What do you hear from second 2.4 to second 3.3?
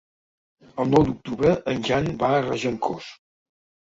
Regencós.